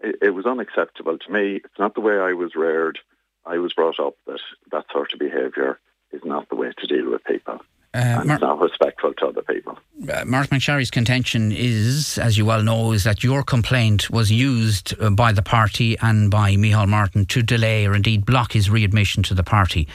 it, 0.01 0.15
it, 0.21 0.29
was 0.31 0.45
unacceptable 0.45 1.17
to 1.17 1.31
me. 1.31 1.55
It's 1.63 1.79
not 1.79 1.95
the 1.95 2.01
way 2.01 2.17
I 2.19 2.33
was 2.33 2.55
reared. 2.55 2.99
I 3.45 3.57
was 3.57 3.73
brought 3.73 3.99
up 3.99 4.15
that 4.27 4.39
that 4.71 4.85
sort 4.91 5.13
of 5.13 5.19
behaviour 5.19 5.79
is 6.11 6.21
not 6.25 6.49
the 6.49 6.55
way 6.55 6.71
to 6.77 6.87
deal 6.87 7.09
with 7.11 7.23
people. 7.23 7.59
Uh, 7.91 8.21
Mar- 8.23 8.35
it's 8.35 8.41
not 8.41 8.59
respectful 8.59 9.13
to 9.15 9.27
other 9.27 9.41
people. 9.41 9.77
Uh, 10.07 10.23
Marc 10.23 10.49
MacSharry's 10.49 10.91
contention 10.91 11.51
is, 11.51 12.19
as 12.19 12.37
you 12.37 12.45
well 12.45 12.61
know, 12.61 12.91
is 12.91 13.03
that 13.03 13.23
your 13.23 13.41
complaint 13.41 14.11
was 14.11 14.31
used 14.31 14.93
uh, 15.01 15.09
by 15.09 15.31
the 15.31 15.41
party 15.41 15.97
and 15.99 16.29
by 16.29 16.51
Micheál 16.51 16.87
Martin 16.87 17.25
to 17.25 17.41
delay 17.41 17.87
or 17.87 17.95
indeed 17.95 18.27
block 18.27 18.51
his 18.51 18.69
readmission 18.69 19.23
to 19.23 19.33
the 19.33 19.43
party. 19.43 19.87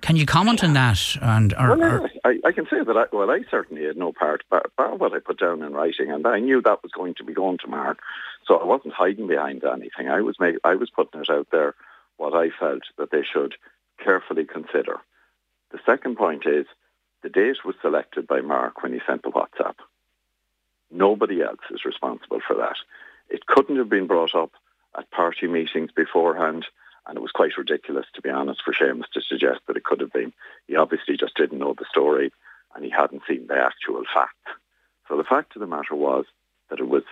Can 0.00 0.16
you 0.16 0.24
comment 0.24 0.64
on 0.64 0.72
that? 0.72 0.98
And 1.20 1.52
or, 1.52 1.76
well, 1.76 2.08
I, 2.24 2.38
I, 2.46 2.52
can 2.52 2.64
say 2.70 2.82
that. 2.82 2.96
I, 2.96 3.04
well, 3.14 3.30
I 3.30 3.40
certainly 3.50 3.84
had 3.84 3.98
no 3.98 4.12
part, 4.12 4.44
part 4.48 4.72
what 4.98 5.12
I 5.12 5.18
put 5.18 5.38
down 5.38 5.62
in 5.62 5.74
writing, 5.74 6.10
and 6.10 6.26
I 6.26 6.40
knew 6.40 6.62
that 6.62 6.82
was 6.82 6.92
going 6.92 7.14
to 7.16 7.24
be 7.24 7.34
going 7.34 7.58
to 7.58 7.68
Marc, 7.68 7.98
so 8.46 8.56
I 8.56 8.64
wasn't 8.64 8.94
hiding 8.94 9.26
behind 9.26 9.62
anything. 9.62 10.08
I 10.08 10.22
was 10.22 10.36
make, 10.40 10.56
I 10.64 10.74
was 10.74 10.88
putting 10.88 11.20
it 11.20 11.30
out 11.30 11.48
there 11.52 11.74
what 12.16 12.34
I 12.34 12.48
felt 12.58 12.82
that 12.96 13.10
they 13.10 13.22
should 13.22 13.54
carefully 14.02 14.44
consider. 14.44 15.00
The 15.70 15.80
second 15.84 16.16
point 16.16 16.44
is 16.46 16.66
the 17.22 17.28
date 17.28 17.64
was 17.64 17.76
selected 17.80 18.26
by 18.26 18.40
Marc 18.40 18.82
when 18.82 18.92
he 18.92 19.00
sent 19.06 19.22
the 19.22 19.30
WhatsApp. 19.30 19.76
Nobody 20.90 21.42
else 21.42 21.60
is 21.70 21.84
responsible 21.84 22.40
for 22.46 22.56
that. 22.56 22.76
It 23.30 23.46
couldn't 23.46 23.76
have 23.76 23.88
been 23.88 24.06
brought 24.06 24.34
up 24.34 24.52
at 24.96 25.10
party 25.10 25.46
meetings 25.46 25.90
beforehand, 25.92 26.66
and 27.06 27.16
it 27.16 27.22
was 27.22 27.30
quite 27.32 27.56
ridiculous, 27.56 28.06
to 28.14 28.22
be 28.22 28.30
honest, 28.30 28.62
for 28.62 28.72
Seamus 28.72 29.10
to 29.14 29.22
suggest 29.22 29.60
that 29.66 29.76
it 29.76 29.84
could 29.84 30.00
have 30.00 30.12
been. 30.12 30.32
He 30.66 30.76
obviously 30.76 31.16
just 31.16 31.36
didn't 31.36 31.58
know 31.58 31.74
the 31.76 31.86
story, 31.88 32.32
and 32.74 32.84
he 32.84 32.90
hadn't 32.90 33.22
seen 33.28 33.46
the 33.46 33.56
actual 33.56 34.02
fact. 34.12 34.36
So 35.08 35.16
the 35.16 35.24
fact 35.24 35.56
of 35.56 35.60
the 35.60 35.66
matter 35.66 35.94
was 35.94 36.26
that 36.68 36.80
it 36.80 36.88
was 36.88 37.04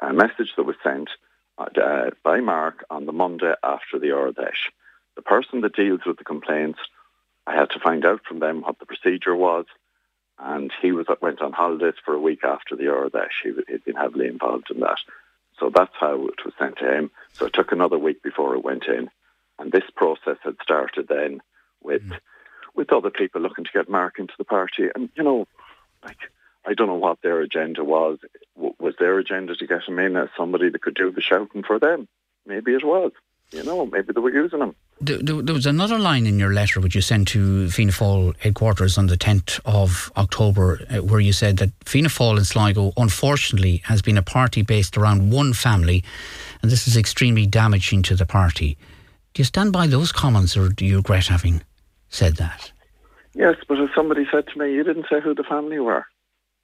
a, 0.00 0.12
message 0.12 0.52
that 0.56 0.64
was 0.64 0.76
sent 0.82 1.10
uh, 1.58 2.10
by 2.22 2.40
Marc 2.40 2.84
on 2.90 3.06
the 3.06 3.12
Monday 3.12 3.54
after 3.62 3.98
the 3.98 4.12
Ard 4.12 4.36
Fheis. 4.36 4.70
The 5.16 5.22
person 5.22 5.62
that 5.62 5.74
deals 5.74 6.00
with 6.06 6.18
the 6.18 6.24
complaints 6.24 6.78
I 7.46 7.54
had 7.54 7.70
to 7.70 7.80
find 7.80 8.04
out 8.04 8.22
from 8.26 8.40
them 8.40 8.62
what 8.62 8.78
the 8.78 8.86
procedure 8.86 9.34
was. 9.34 9.66
And 10.38 10.70
he 10.82 10.92
was 10.92 11.06
went 11.22 11.40
on 11.40 11.52
holidays 11.52 11.94
for 12.04 12.14
a 12.14 12.20
week 12.20 12.44
after 12.44 12.76
the 12.76 12.84
Fheis. 12.84 13.28
He 13.42 13.72
had 13.72 13.84
been 13.84 13.96
heavily 13.96 14.26
involved 14.26 14.70
in 14.70 14.80
that. 14.80 14.98
So 15.58 15.70
that's 15.74 15.94
how 15.98 16.26
it 16.26 16.44
was 16.44 16.52
sent 16.58 16.76
to 16.78 16.94
him. 16.94 17.10
So 17.32 17.46
it 17.46 17.54
took 17.54 17.72
another 17.72 17.98
week 17.98 18.22
before 18.22 18.54
it 18.54 18.64
went 18.64 18.84
in. 18.84 19.10
And 19.58 19.72
this 19.72 19.88
process 19.94 20.36
had 20.42 20.56
started 20.62 21.08
then 21.08 21.40
with 21.82 22.02
mm. 22.02 22.18
with 22.74 22.92
other 22.92 23.10
people 23.10 23.40
looking 23.40 23.64
to 23.64 23.72
get 23.72 23.88
Marc 23.88 24.18
into 24.18 24.34
the 24.36 24.44
party. 24.44 24.88
And, 24.94 25.08
you 25.16 25.22
know, 25.22 25.46
like, 26.04 26.18
I 26.66 26.74
don't 26.74 26.88
know 26.88 26.94
what 26.94 27.22
their 27.22 27.40
agenda 27.40 27.82
was. 27.82 28.18
Was 28.54 28.94
their 28.98 29.18
agenda 29.18 29.56
to 29.56 29.66
get 29.66 29.84
him 29.84 29.98
in 29.98 30.16
as 30.16 30.28
somebody 30.36 30.68
that 30.68 30.82
could 30.82 30.94
do 30.94 31.10
the 31.10 31.22
shouting 31.22 31.62
for 31.62 31.78
them? 31.78 32.08
Maybe 32.44 32.74
it 32.74 32.84
was. 32.84 33.12
You 33.52 33.62
know, 33.62 33.86
maybe 33.86 34.12
they 34.12 34.20
were 34.20 34.32
using 34.32 34.58
them. 34.58 34.74
There, 35.00 35.18
there, 35.18 35.54
was 35.54 35.66
another 35.66 35.98
line 35.98 36.26
in 36.26 36.38
your 36.38 36.52
letter 36.52 36.80
which 36.80 36.94
you 36.94 37.00
sent 37.00 37.28
to 37.28 37.70
Fianna 37.70 37.92
Fáil 37.92 38.36
headquarters 38.38 38.98
on 38.98 39.06
the 39.06 39.16
10th 39.16 39.60
of 39.64 40.10
October 40.16 40.80
uh, 40.90 40.96
where 40.96 41.20
you 41.20 41.32
said 41.32 41.58
that 41.58 41.70
Fianna 41.84 42.08
Fáil 42.08 42.38
in 42.38 42.44
Sligo 42.44 42.92
unfortunately 42.96 43.82
has 43.84 44.02
been 44.02 44.16
a 44.16 44.22
party 44.22 44.62
based 44.62 44.96
around 44.96 45.30
one 45.30 45.52
family 45.52 46.02
and 46.60 46.70
this 46.70 46.88
is 46.88 46.96
extremely 46.96 47.46
damaging 47.46 48.02
to 48.02 48.16
the 48.16 48.26
party. 48.26 48.76
Do 49.34 49.40
you 49.40 49.44
stand 49.44 49.72
by 49.72 49.86
those 49.86 50.10
comments 50.10 50.56
or 50.56 50.68
do 50.68 50.84
you 50.84 50.96
regret 50.96 51.26
having 51.26 51.62
said 52.08 52.36
that? 52.36 52.72
Yes, 53.34 53.56
but 53.68 53.78
as 53.78 53.90
somebody 53.94 54.26
said 54.32 54.46
to 54.48 54.58
me, 54.58 54.72
you 54.72 54.82
didn't 54.82 55.06
say 55.10 55.20
who 55.20 55.34
the 55.34 55.44
family 55.44 55.78
were. 55.78 56.06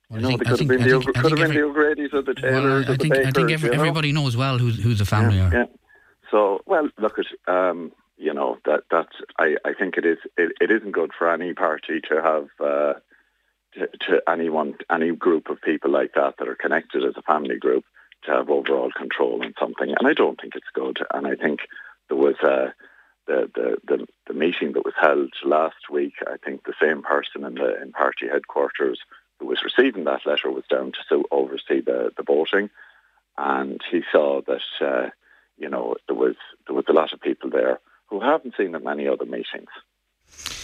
Well, 0.09 0.21
you 0.21 0.23
know, 0.23 0.29
think, 0.31 0.41
could 0.41 0.59
have 0.59 0.69
been, 0.69 0.83
the, 0.83 1.12
could 1.15 1.39
have 1.39 1.39
been 1.39 1.55
the 1.55 1.62
O'Grady's 1.62 2.12
or 2.12 2.23
the 2.23 2.35
Taylors 2.35 2.87
well, 2.87 2.95
I, 2.95 2.97
think, 2.97 3.01
the 3.01 3.09
Bakers, 3.09 3.27
I 3.27 3.31
think 3.31 3.51
every, 3.51 3.69
you 3.69 3.75
know? 3.77 3.81
everybody 3.81 4.12
knows 4.12 4.37
well 4.37 4.59
who, 4.59 4.71
who 4.71 4.95
the 4.95 5.05
family 5.05 5.37
yeah, 5.37 5.49
are. 5.49 5.55
Yeah. 5.55 5.65
So, 6.33 6.62
well, 6.67 6.89
look 6.99 7.19
at 7.19 7.27
um, 7.55 7.93
you 8.17 8.33
know 8.35 8.59
that 8.65 8.85
that's 8.91 9.15
I, 9.39 9.57
I 9.65 9.75
think 9.75 9.97
it 9.97 10.07
is 10.07 10.19
it, 10.37 10.53
it 10.61 10.71
isn't 10.71 10.93
good 10.93 11.12
for 11.17 11.31
any 11.31 11.53
party 11.53 12.01
to 12.09 12.23
have 12.23 12.49
uh, 12.59 12.95
to, 13.75 13.89
to 14.09 14.23
anyone 14.27 14.75
any 14.91 15.15
group 15.15 15.51
of 15.51 15.61
people 15.61 15.91
like 15.91 16.15
that 16.15 16.39
that 16.39 16.49
are 16.49 16.57
connected 16.57 17.05
as 17.05 17.15
a 17.17 17.23
family 17.23 17.59
group 17.59 17.85
to 18.25 18.31
have 18.33 18.49
overall 18.51 18.91
control 18.97 19.45
on 19.45 19.53
something, 19.61 19.91
and 19.91 20.09
I 20.09 20.15
don't 20.15 20.41
think 20.41 20.55
it's 20.57 20.73
good. 20.73 20.99
And 21.12 21.27
I 21.27 21.35
think 21.35 21.61
there 22.09 22.17
was 22.17 22.37
a 22.43 22.73
the, 23.27 23.49
the, 23.55 23.77
the, 23.87 24.07
the 24.27 24.35
meeting 24.35 24.73
that 24.73 24.85
was 24.85 24.95
held 25.01 25.33
last 25.45 25.89
week, 25.91 26.15
I 26.27 26.39
think 26.45 26.65
the 26.65 26.75
same 26.83 27.03
person 27.03 27.45
in 27.45 27.55
the 27.55 27.81
in 27.81 27.93
party 27.93 28.27
headquarters 28.27 28.99
who 29.39 29.47
was 29.47 29.62
receiving 29.62 30.05
that 30.05 30.27
letter 30.27 30.51
was 30.51 30.65
down 30.69 30.93
to 31.09 31.25
oversee 31.31 31.81
the, 31.81 32.11
the 32.17 32.25
voting, 32.25 32.71
and 33.39 33.81
he 33.91 34.03
saw 34.11 34.41
that 34.43 34.62
uh, 34.81 35.11
you 35.62 35.71
know 35.71 35.95
there 36.09 36.16
was 36.16 36.35
there 36.66 36.75
was 36.75 36.85
a 36.88 36.92
lot 36.92 37.12
of 37.12 37.21
people 37.21 37.49
there 37.49 37.78
who 38.07 38.21
haven't 38.21 38.54
seen 38.59 38.75
at 38.75 38.85
many 38.85 39.07
other 39.09 39.25
meetings. 39.25 39.71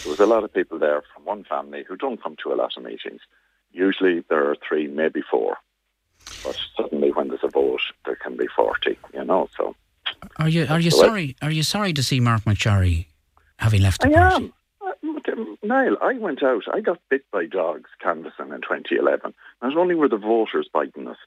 There 0.03 0.11
was 0.11 0.19
a 0.19 0.25
lot 0.25 0.43
of 0.43 0.53
people 0.53 0.77
there 0.77 1.01
from 1.13 1.25
one 1.25 1.43
family 1.45 1.83
who 1.87 1.95
don't 1.95 2.21
come 2.21 2.35
to 2.43 2.53
a 2.53 2.59
lot 2.61 2.73
of 2.77 2.83
meetings. 2.83 3.21
Usually 3.71 4.23
there 4.29 4.49
are 4.49 4.55
three, 4.67 4.87
maybe 4.87 5.21
four, 5.31 5.57
but 6.43 6.57
suddenly 6.75 7.11
when 7.11 7.29
there's 7.29 7.43
a 7.43 7.47
vote, 7.47 7.81
there 8.05 8.17
can 8.17 8.35
be 8.35 8.47
forty. 8.55 8.97
You 9.13 9.23
know, 9.23 9.47
so. 9.57 9.75
Are 10.37 10.49
you 10.49 10.67
are 10.69 10.79
you 10.79 10.91
sorry? 10.91 11.35
Are 11.41 11.51
you 11.51 11.63
sorry 11.63 11.93
to 11.93 12.03
see 12.03 12.19
Marc 12.19 12.43
MacSharry 12.43 13.05
having 13.57 13.81
left 13.81 14.01
the 14.01 14.09
I 14.09 14.19
party? 14.19 14.45
Am. 14.45 14.53
Uh, 14.81 15.31
um, 15.31 15.57
Niall, 15.63 15.97
I 16.01 16.13
went 16.13 16.43
out. 16.43 16.63
I 16.73 16.81
got 16.81 16.99
bit 17.09 17.23
by 17.31 17.45
dogs 17.45 17.89
canvassing 18.01 18.49
in 18.49 18.61
2011. 18.61 19.33
Not 19.61 19.77
only 19.77 19.95
were 19.95 20.09
the 20.09 20.17
voters 20.17 20.69
biting 20.73 21.07
us, 21.07 21.17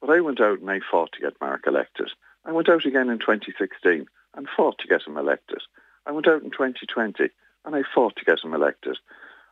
but 0.00 0.10
I 0.10 0.20
went 0.20 0.40
out 0.40 0.60
and 0.60 0.70
I 0.70 0.80
fought 0.90 1.12
to 1.12 1.20
get 1.20 1.40
Marc 1.40 1.66
elected. 1.66 2.10
I 2.44 2.52
went 2.52 2.68
out 2.68 2.84
again 2.84 3.10
in 3.10 3.18
2016 3.18 4.06
and 4.34 4.48
fought 4.56 4.78
to 4.78 4.88
get 4.88 5.06
him 5.06 5.16
elected. 5.16 5.58
I 6.06 6.12
went 6.12 6.28
out 6.28 6.42
in 6.42 6.50
2020 6.50 7.28
and 7.64 7.76
I 7.76 7.82
fought 7.94 8.16
to 8.16 8.24
get 8.24 8.42
him 8.42 8.54
elected. 8.54 8.96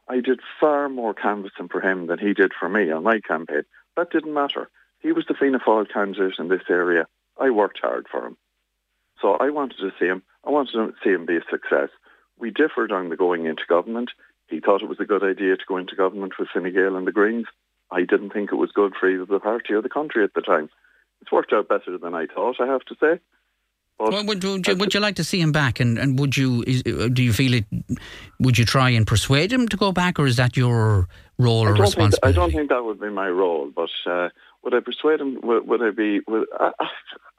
I 0.08 0.20
did 0.20 0.40
far 0.58 0.88
more 0.88 1.12
canvassing 1.12 1.68
for 1.68 1.80
him 1.80 2.06
than 2.06 2.18
he 2.18 2.32
did 2.32 2.52
for 2.58 2.68
me 2.68 2.90
on 2.90 3.02
my 3.02 3.20
campaign. 3.20 3.64
That 3.96 4.10
didn't 4.10 4.32
matter. 4.32 4.70
He 5.00 5.12
was 5.12 5.26
the 5.26 5.34
Fianna 5.34 5.58
Fáil 5.58 5.90
candidate 5.92 6.38
in 6.38 6.48
this 6.48 6.62
area. 6.68 7.06
I 7.38 7.50
worked 7.50 7.80
hard 7.80 8.06
for 8.10 8.26
him. 8.26 8.36
So 9.20 9.34
I 9.34 9.50
wanted 9.50 9.78
to 9.78 9.92
see 9.98 10.06
him. 10.06 10.22
I 10.44 10.50
wanted 10.50 10.72
to 10.72 10.94
see 11.04 11.10
him 11.10 11.26
be 11.26 11.36
a 11.36 11.42
success. 11.50 11.90
We 12.38 12.50
differed 12.50 12.92
on 12.92 13.08
the 13.08 13.16
going 13.16 13.46
into 13.46 13.62
government. 13.68 14.10
He 14.46 14.60
thought 14.60 14.82
it 14.82 14.88
was 14.88 15.00
a 15.00 15.04
good 15.04 15.22
idea 15.22 15.56
to 15.56 15.64
go 15.68 15.76
into 15.76 15.94
government 15.94 16.38
with 16.38 16.48
Fine 16.48 16.72
Gael 16.72 16.96
and 16.96 17.06
the 17.06 17.12
Greens. 17.12 17.46
I 17.90 18.04
didn't 18.04 18.32
think 18.32 18.50
it 18.52 18.56
was 18.56 18.72
good 18.72 18.94
for 18.98 19.08
either 19.08 19.26
the 19.26 19.40
party 19.40 19.74
or 19.74 19.82
the 19.82 19.88
country 19.88 20.24
at 20.24 20.34
the 20.34 20.40
time. 20.40 20.70
It's 21.20 21.32
worked 21.32 21.52
out 21.52 21.68
better 21.68 21.98
than 21.98 22.14
I 22.14 22.26
thought, 22.26 22.56
I 22.60 22.66
have 22.66 22.84
to 22.86 22.94
say. 23.00 23.20
But 23.98 24.12
well, 24.12 24.24
would, 24.26 24.44
would, 24.44 24.66
you, 24.66 24.76
would 24.76 24.94
you 24.94 25.00
like 25.00 25.16
to 25.16 25.24
see 25.24 25.40
him 25.40 25.50
back? 25.50 25.80
And, 25.80 25.98
and 25.98 26.18
would 26.20 26.36
you 26.36 26.62
is, 26.66 26.82
do 26.84 27.22
you 27.22 27.32
feel 27.32 27.54
it? 27.54 27.64
Would 28.38 28.56
you 28.56 28.64
try 28.64 28.90
and 28.90 29.04
persuade 29.04 29.52
him 29.52 29.66
to 29.68 29.76
go 29.76 29.90
back, 29.90 30.20
or 30.20 30.26
is 30.26 30.36
that 30.36 30.56
your 30.56 31.08
role 31.36 31.66
or 31.66 31.72
responsibility? 31.72 32.16
Think, 32.22 32.24
I 32.24 32.32
don't 32.32 32.52
think 32.52 32.68
that 32.68 32.84
would 32.84 33.00
be 33.00 33.10
my 33.10 33.28
role. 33.28 33.72
But 33.74 33.90
uh, 34.06 34.28
would 34.62 34.72
I 34.72 34.80
persuade 34.80 35.20
him? 35.20 35.40
Would, 35.42 35.66
would 35.66 35.82
I 35.82 35.90
be? 35.90 36.20
Would, 36.28 36.46
I, 36.60 36.70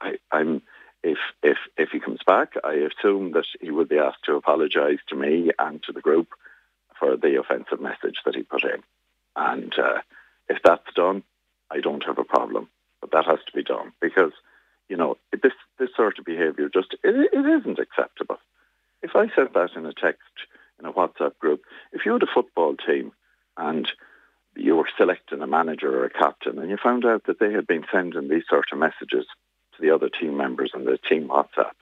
I, 0.02 0.12
I'm 0.32 0.60
if 1.02 1.18
if 1.42 1.56
if 1.78 1.88
he 1.92 1.98
comes 1.98 2.20
back, 2.26 2.52
I 2.62 2.74
assume 2.74 3.32
that 3.32 3.46
he 3.60 3.70
will 3.70 3.86
be 3.86 3.98
asked 3.98 4.24
to 4.26 4.34
apologise 4.36 4.98
to 5.08 5.16
me 5.16 5.50
and 5.58 5.82
to 5.84 5.92
the 5.92 6.02
group 6.02 6.28
for 6.98 7.16
the 7.16 7.40
offensive 7.40 7.80
message 7.80 8.18
that 8.26 8.34
he 8.34 8.42
put 8.42 8.64
in. 8.64 8.82
And 9.34 9.72
uh, 9.78 10.00
if 10.48 10.58
that's 10.62 10.92
done, 10.94 11.22
I 11.70 11.80
don't 11.80 12.04
have 12.04 12.18
a 12.18 12.24
problem. 12.24 12.68
But 13.00 13.12
that 13.12 13.26
has 13.26 13.38
to 13.46 13.52
be 13.52 13.62
done 13.62 13.92
because 14.00 14.32
you 14.88 14.96
know 14.96 15.16
this 15.32 15.52
this 15.78 15.90
sort 15.96 16.18
of 16.18 16.24
behaviour 16.24 16.68
just 16.68 16.94
it, 17.04 17.30
it 17.32 17.46
isn't 17.46 17.78
acceptable. 17.78 18.38
If 19.02 19.16
I 19.16 19.28
said 19.34 19.54
that 19.54 19.76
in 19.76 19.86
a 19.86 19.92
text 19.92 20.20
in 20.78 20.86
a 20.86 20.92
WhatsApp 20.92 21.38
group, 21.38 21.62
if 21.92 22.04
you 22.04 22.12
had 22.12 22.22
a 22.22 22.26
football 22.32 22.76
team 22.76 23.12
and 23.56 23.90
you 24.56 24.76
were 24.76 24.88
selecting 24.96 25.42
a 25.42 25.46
manager 25.46 26.00
or 26.00 26.04
a 26.04 26.10
captain 26.10 26.58
and 26.58 26.70
you 26.70 26.76
found 26.76 27.04
out 27.04 27.24
that 27.24 27.38
they 27.38 27.52
had 27.52 27.66
been 27.66 27.84
sending 27.92 28.28
these 28.28 28.44
sort 28.48 28.66
of 28.72 28.78
messages 28.78 29.26
to 29.74 29.80
the 29.80 29.90
other 29.90 30.08
team 30.08 30.36
members 30.36 30.72
on 30.74 30.84
the 30.84 30.98
team 30.98 31.28
WhatsApp, 31.28 31.72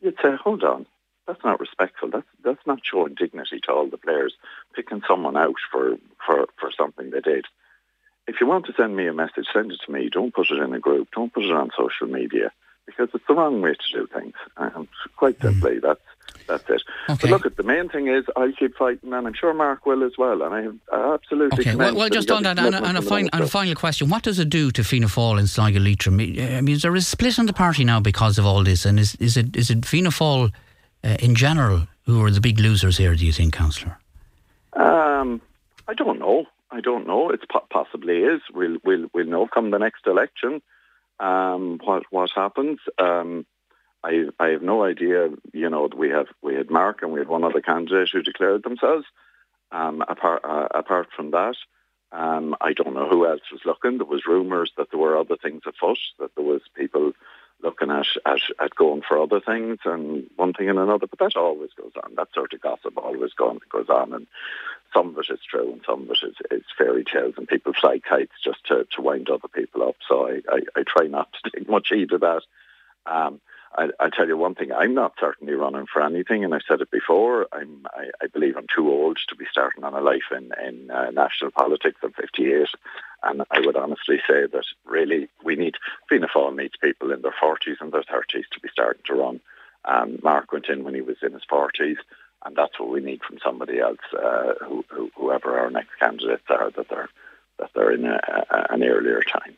you'd 0.00 0.16
say, 0.22 0.34
hold 0.42 0.64
on, 0.64 0.86
that's 1.26 1.44
not 1.44 1.60
respectful. 1.60 2.10
That's 2.10 2.26
that's 2.42 2.66
not 2.66 2.80
showing 2.82 3.14
dignity 3.14 3.60
to 3.64 3.72
all 3.72 3.88
the 3.88 3.98
players, 3.98 4.32
picking 4.74 5.02
someone 5.06 5.36
out 5.36 5.56
for, 5.70 5.96
for, 6.24 6.46
for 6.58 6.70
something 6.76 7.10
they 7.10 7.20
did. 7.20 7.44
If 8.28 8.40
you 8.40 8.46
want 8.46 8.66
to 8.66 8.74
send 8.76 8.94
me 8.94 9.06
a 9.06 9.12
message, 9.12 9.46
send 9.52 9.72
it 9.72 9.80
to 9.86 9.92
me. 9.92 10.10
Don't 10.10 10.34
put 10.34 10.50
it 10.50 10.58
in 10.62 10.74
a 10.74 10.78
group. 10.78 11.08
Don't 11.12 11.32
put 11.32 11.44
it 11.44 11.50
on 11.50 11.70
social 11.76 12.06
media 12.06 12.52
because 12.84 13.08
it's 13.14 13.24
the 13.26 13.34
wrong 13.34 13.60
way 13.60 13.72
to 13.72 13.92
do 13.92 14.06
things. 14.12 14.34
Um, 14.56 14.88
quite 15.16 15.36
hmm. 15.36 15.48
simply, 15.48 15.78
that's 15.78 16.00
that's 16.46 16.64
it. 16.68 16.82
Okay. 17.08 17.18
But 17.22 17.30
look, 17.30 17.46
at 17.46 17.56
the 17.56 17.62
main 17.62 17.88
thing 17.88 18.08
is 18.08 18.24
I'll 18.36 18.52
keep 18.52 18.76
fighting, 18.76 19.12
and 19.12 19.26
I'm 19.26 19.34
sure 19.34 19.52
Marc 19.54 19.86
will 19.86 20.04
as 20.04 20.12
well. 20.18 20.42
And 20.42 20.54
I 20.54 20.62
have 20.62 20.76
absolutely. 21.14 21.60
Okay. 21.60 21.74
Well, 21.74 21.94
well 21.94 22.08
just 22.08 22.30
on 22.30 22.42
that, 22.42 22.58
and, 22.58 22.74
and, 22.74 22.98
a 22.98 23.02
final, 23.02 23.28
and 23.32 23.44
a 23.44 23.48
final 23.48 23.74
question: 23.74 24.08
What 24.08 24.22
does 24.22 24.38
it 24.38 24.50
do 24.50 24.70
to 24.72 24.84
Fianna 24.84 25.06
Fáil 25.06 25.38
and 25.38 25.48
Sligo 25.48 25.80
Leitrim? 25.80 26.14
I 26.14 26.60
mean, 26.60 26.68
is 26.68 26.82
there 26.82 26.94
a 26.94 27.00
split 27.00 27.38
in 27.38 27.46
the 27.46 27.52
party 27.52 27.84
now 27.84 28.00
because 28.00 28.38
of 28.38 28.46
all 28.46 28.62
this? 28.64 28.84
And 28.84 28.98
is 28.98 29.14
is 29.16 29.36
it 29.36 29.56
is 29.56 29.70
it 29.70 29.84
Fianna 29.84 30.10
Fáil 30.10 30.52
uh, 31.04 31.16
in 31.20 31.34
general 31.34 31.86
who 32.04 32.22
are 32.24 32.30
the 32.30 32.40
big 32.40 32.58
losers 32.58 32.96
here? 32.96 33.14
Do 33.14 33.24
you 33.24 33.32
think, 33.32 33.54
Councillor? 33.54 33.98
Um, 34.74 35.40
I 35.86 35.94
don't 35.94 36.18
know. 36.18 36.46
I 36.70 36.80
don't 36.80 37.06
know. 37.06 37.30
It 37.30 37.40
po- 37.50 37.66
possibly 37.70 38.18
is. 38.18 38.40
We'll 38.52 38.78
we'll 38.84 39.08
we'll 39.14 39.26
know 39.26 39.46
come 39.46 39.70
the 39.70 39.78
next 39.78 40.06
election 40.06 40.62
um, 41.20 41.80
what 41.82 42.04
what 42.10 42.30
happens. 42.34 42.78
Um, 42.98 43.46
I 44.04 44.26
I 44.38 44.48
have 44.48 44.62
no 44.62 44.84
idea. 44.84 45.28
You 45.52 45.70
know, 45.70 45.88
we 45.96 46.10
have 46.10 46.28
we 46.42 46.54
had 46.54 46.70
Marc 46.70 47.02
and 47.02 47.12
we 47.12 47.20
had 47.20 47.28
one 47.28 47.44
other 47.44 47.60
candidate 47.60 48.10
who 48.12 48.22
declared 48.22 48.62
themselves. 48.62 49.06
Um, 49.70 50.02
apart 50.06 50.42
uh, 50.44 50.68
apart 50.74 51.08
from 51.14 51.32
that, 51.32 51.56
um, 52.12 52.54
I 52.60 52.72
don't 52.72 52.94
know 52.94 53.08
who 53.08 53.26
else 53.26 53.42
was 53.52 53.60
looking. 53.64 53.98
There 53.98 54.06
was 54.06 54.26
rumours 54.26 54.72
that 54.76 54.90
there 54.90 55.00
were 55.00 55.18
other 55.18 55.36
things 55.36 55.62
afoot. 55.66 55.98
That 56.18 56.34
there 56.36 56.44
was 56.44 56.62
people 56.74 57.12
looking 57.60 57.90
at, 57.90 58.06
at 58.24 58.40
at 58.60 58.74
going 58.76 59.02
for 59.06 59.20
other 59.20 59.40
things 59.40 59.78
and 59.84 60.30
one 60.36 60.52
thing 60.52 60.70
and 60.70 60.78
another. 60.78 61.06
But 61.06 61.18
that 61.18 61.36
always 61.36 61.70
goes 61.76 61.92
on. 62.02 62.14
That 62.14 62.28
sort 62.32 62.52
of 62.54 62.60
gossip 62.60 62.96
always 62.96 63.32
goes 63.32 63.58
goes 63.70 63.88
on, 63.88 64.12
and 64.12 64.26
some 64.92 65.08
of 65.08 65.18
it 65.18 65.32
is 65.32 65.40
true 65.48 65.72
and 65.72 65.80
some 65.86 66.02
of 66.02 66.10
it 66.10 66.18
is, 66.22 66.36
is 66.50 66.64
fairy 66.76 67.04
tales. 67.04 67.34
And 67.36 67.48
people 67.48 67.72
fly 67.72 67.98
kites 67.98 68.32
just 68.42 68.66
to, 68.66 68.86
to 68.92 69.02
wind 69.02 69.30
other 69.30 69.48
people 69.48 69.82
up. 69.82 69.96
So 70.08 70.28
I, 70.28 70.40
I, 70.50 70.60
I 70.76 70.82
try 70.86 71.06
not 71.06 71.32
to 71.32 71.50
take 71.50 71.68
much 71.68 71.88
heed 71.90 72.12
of 72.12 72.20
that. 72.20 72.42
Um, 73.06 73.40
I, 73.76 73.88
I'll 74.00 74.10
tell 74.10 74.26
you 74.26 74.36
one 74.36 74.54
thing. 74.54 74.72
I'm 74.72 74.94
not 74.94 75.14
certainly 75.20 75.52
running 75.52 75.86
for 75.92 76.02
anything, 76.02 76.44
and 76.44 76.54
I've 76.54 76.62
said 76.66 76.80
it 76.80 76.90
before. 76.90 77.46
I'm, 77.52 77.86
I, 77.94 78.10
I 78.22 78.26
believe 78.26 78.56
I'm 78.56 78.66
too 78.74 78.88
old 78.88 79.18
to 79.28 79.36
be 79.36 79.44
starting 79.50 79.84
on 79.84 79.94
a 79.94 80.00
life 80.00 80.30
in 80.30 80.50
in 80.66 80.90
uh, 80.90 81.10
national 81.10 81.50
politics. 81.50 82.00
I'm 82.02 82.12
58, 82.12 82.68
and 83.24 83.42
I 83.50 83.60
would 83.60 83.76
honestly 83.76 84.18
say 84.26 84.46
that 84.46 84.64
really 84.86 85.28
we 85.44 85.54
need 85.54 85.76
Fianna 86.08 86.28
Fáil 86.28 86.56
needs 86.56 86.74
people 86.80 87.12
in 87.12 87.22
their 87.22 87.34
40s 87.40 87.80
and 87.80 87.92
their 87.92 88.02
30s 88.02 88.48
to 88.52 88.60
be 88.62 88.68
starting 88.72 89.02
to 89.06 89.14
run. 89.14 89.40
Um, 89.84 90.18
Marc 90.22 90.52
went 90.52 90.68
in 90.68 90.84
when 90.84 90.94
he 90.94 91.00
was 91.00 91.16
in 91.22 91.32
his 91.32 91.44
40s, 91.50 91.96
and 92.44 92.56
that's 92.56 92.78
what 92.78 92.90
we 92.90 93.00
need 93.00 93.20
from 93.22 93.38
somebody 93.44 93.80
else, 93.80 93.98
uh, 94.12 94.54
who, 94.64 94.84
who, 94.88 95.10
whoever 95.16 95.58
our 95.58 95.70
next 95.70 95.90
candidates 95.98 96.44
are, 96.48 96.70
that 96.70 96.88
they're 96.88 97.08
that 97.58 97.70
they're 97.74 97.92
in 97.92 98.04
a, 98.04 98.20
a, 98.50 98.66
an 98.74 98.84
earlier 98.84 99.20
time. 99.22 99.56